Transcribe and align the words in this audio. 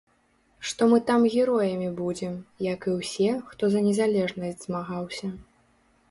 Што 0.69 0.85
мы 0.91 0.97
там 1.09 1.25
героямі 1.33 1.89
будзем, 1.99 2.33
як 2.67 2.87
і 2.91 2.93
ўсе, 2.99 3.27
хто 3.51 3.63
за 3.75 3.83
незалежнасць 3.89 4.63
змагаўся. 4.69 5.27